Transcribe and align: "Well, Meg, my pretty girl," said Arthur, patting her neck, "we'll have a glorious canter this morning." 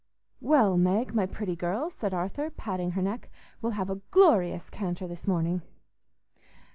"Well, 0.39 0.77
Meg, 0.79 1.13
my 1.13 1.27
pretty 1.27 1.55
girl," 1.55 1.91
said 1.91 2.11
Arthur, 2.11 2.49
patting 2.49 2.93
her 2.93 3.03
neck, 3.03 3.29
"we'll 3.61 3.73
have 3.73 3.91
a 3.91 4.01
glorious 4.09 4.67
canter 4.67 5.07
this 5.07 5.27
morning." 5.27 5.61